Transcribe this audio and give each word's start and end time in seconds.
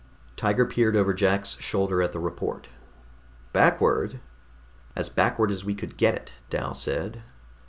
Tiger 0.35 0.65
peered 0.65 0.95
over 0.95 1.13
Jack's 1.13 1.59
shoulder 1.61 2.01
at 2.01 2.11
the 2.11 2.17
report. 2.17 2.67
"Backward?" 3.53 4.19
"As 4.95 5.09
backward 5.09 5.51
as 5.51 5.63
we 5.63 5.75
could 5.75 5.95
get 5.95 6.15
it," 6.15 6.33
Dal 6.49 6.73
said. 6.73 7.21